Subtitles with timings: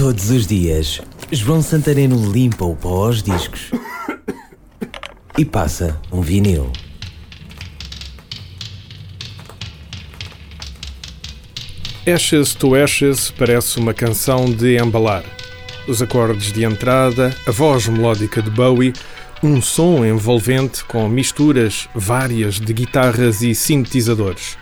[0.00, 0.98] Todos os dias,
[1.30, 3.70] João Santareno limpa o pó aos discos
[5.36, 6.72] e passa um vinil.
[12.06, 15.22] Ashes to Ashes parece uma canção de embalar.
[15.86, 18.94] Os acordes de entrada, a voz melódica de Bowie,
[19.42, 24.56] um som envolvente com misturas várias de guitarras e sintetizadores.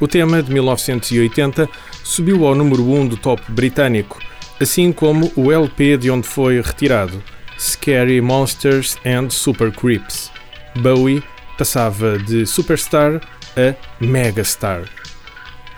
[0.00, 1.68] O tema de 1980
[2.02, 4.29] subiu ao número 1 do top britânico,
[4.60, 7.22] assim como o LP de onde foi retirado,
[7.58, 10.30] Scary Monsters and Super Creeps.
[10.76, 11.22] Bowie
[11.56, 13.20] passava de superstar
[13.56, 14.84] a megastar.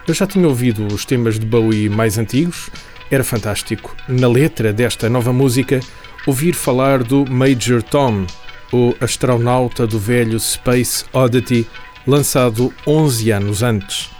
[0.06, 2.70] Eu já tinha ouvido os temas de Bowie mais antigos,
[3.10, 5.80] era fantástico, na letra desta nova música,
[6.26, 8.26] ouvir falar do Major Tom,
[8.72, 11.66] o astronauta do velho Space Oddity,
[12.06, 14.10] lançado 11 anos antes.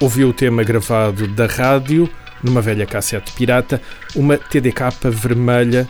[0.00, 2.08] Ouvi o tema gravado da rádio,
[2.42, 3.80] numa velha cassete pirata,
[4.14, 5.88] uma TDK vermelha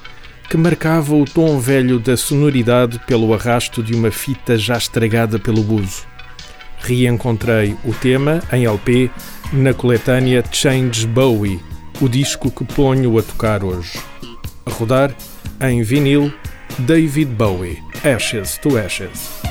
[0.49, 5.63] que marcava o tom velho da sonoridade pelo arrasto de uma fita já estragada pelo
[5.63, 6.03] buzo.
[6.81, 9.11] Reencontrei o tema em LP
[9.53, 11.61] na coletânea Change Bowie,
[12.01, 14.01] o disco que ponho a tocar hoje.
[14.67, 15.15] A rodar
[15.61, 16.33] em vinil
[16.79, 19.50] David Bowie, Ashes to Ashes.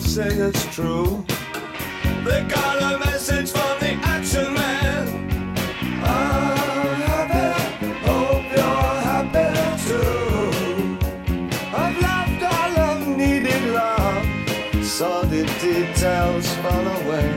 [0.00, 1.24] Say it's true.
[2.24, 5.06] They got a message from the action man.
[6.02, 9.48] I'm happy, hope you're happy
[9.86, 10.98] too.
[11.74, 14.26] I've loved all I've needed love,
[14.84, 17.28] saw the details fall away.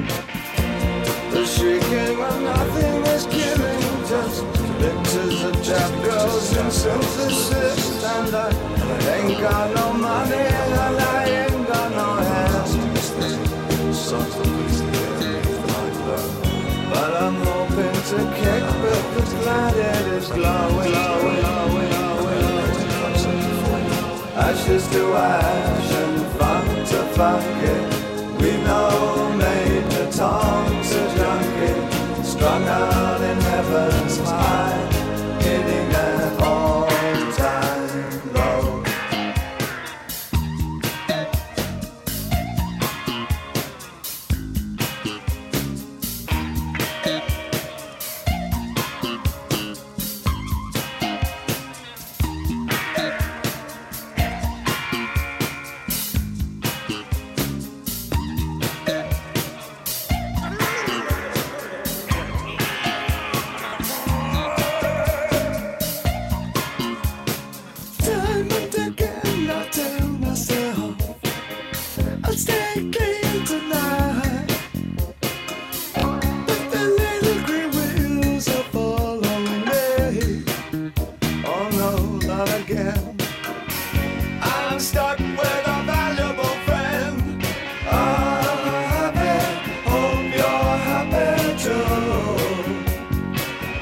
[1.32, 4.46] The shrieking when nothing is killing, just
[4.80, 8.50] pictures of chap girls and synthesis, and I
[9.18, 9.79] ain't got
[24.70, 28.40] Ashes to ash and funk to funk it.
[28.40, 34.79] We know Major Tom's a junkie, strung out in heaven's high,
[84.90, 87.22] stuck with a valuable friend
[87.88, 88.58] I'm
[88.96, 89.38] happy,
[90.40, 91.30] you're happy
[91.64, 91.86] too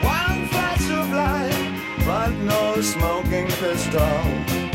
[0.03, 4.66] One flash of light, but no smoking pistol.